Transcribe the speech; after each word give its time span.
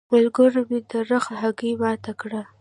ملګرو 0.13 0.61
مې 0.69 0.79
د 0.89 0.91
رخ 1.09 1.25
هګۍ 1.41 1.71
ماته 1.81 2.11
کړه. 2.21 2.41